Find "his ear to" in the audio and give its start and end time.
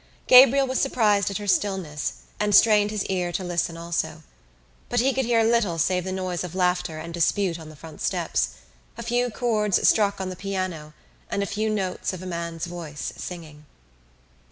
2.89-3.43